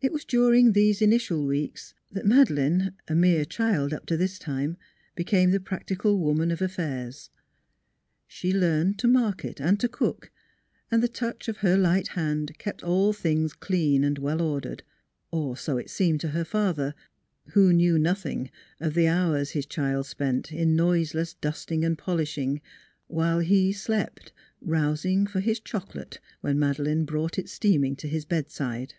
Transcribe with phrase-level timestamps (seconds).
[0.00, 4.04] It was during these initial 127 128 NEIGHBORS weeks that Madeleine, a mere child up
[4.04, 4.76] to this time,
[5.14, 7.30] became the practical woman of affairs.
[8.26, 10.30] She learned to market and to cook,
[10.90, 14.82] and the touch of her light hand kept all things clean and well ordered
[15.30, 16.94] or so it seemed to her father,
[17.52, 18.50] who knew nothing
[18.80, 22.60] of the hours his child spent in noiseless dusting and polishing
[23.06, 28.26] while he slept, rousing for his chocolate, when Madeleine brought it steam ing to his
[28.26, 28.96] bedside.